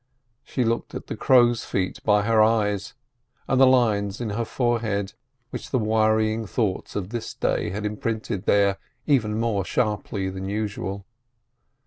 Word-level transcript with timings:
She 0.43 0.63
looked 0.63 0.95
at 0.95 1.05
the 1.05 1.15
crow's 1.15 1.63
feet 1.63 1.99
by 2.03 2.23
her 2.23 2.41
eyes, 2.41 2.95
and 3.47 3.61
the 3.61 3.67
lines 3.67 4.19
in 4.19 4.31
her 4.31 4.45
forehead, 4.45 5.13
which 5.51 5.69
the 5.69 5.77
worrying 5.77 6.47
thoughts 6.47 6.95
of 6.95 7.09
this 7.09 7.35
day 7.35 7.69
had 7.69 7.85
imprinted 7.85 8.47
there 8.47 8.79
even 9.05 9.39
more 9.39 9.63
sharply 9.63 10.27
than 10.27 10.49
usual. 10.49 11.05